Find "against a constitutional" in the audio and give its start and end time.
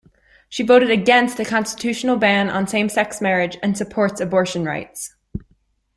0.89-2.17